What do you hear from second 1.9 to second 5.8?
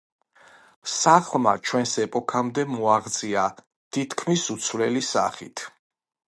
ეპოქამდე მოაღწია თითქმის უცვლელი სახით.